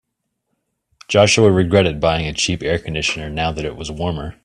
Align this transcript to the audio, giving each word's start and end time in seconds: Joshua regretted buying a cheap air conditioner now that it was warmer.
Joshua 1.07 1.51
regretted 1.51 1.99
buying 1.99 2.25
a 2.25 2.33
cheap 2.33 2.63
air 2.63 2.79
conditioner 2.79 3.29
now 3.29 3.51
that 3.51 3.65
it 3.65 3.75
was 3.75 3.91
warmer. 3.91 4.33